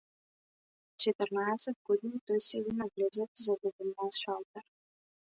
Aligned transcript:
Четрнаесет 1.03 1.75
години 1.89 2.21
тој 2.31 2.41
седи 2.45 2.73
на 2.77 2.87
влезот, 2.95 3.43
зад 3.49 3.67
еден 3.71 3.93
мал 3.99 4.11
шалтер. 4.21 4.65